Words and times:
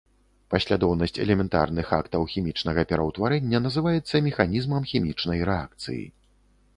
Паслядоўнасць 0.51 1.19
элементарных 1.25 1.91
актаў 1.97 2.25
хімічнага 2.31 2.85
пераўтварэння 2.91 3.59
называецца 3.67 4.23
механізмам 4.29 4.89
хімічнай 4.93 5.39
рэакцыі. 5.51 5.99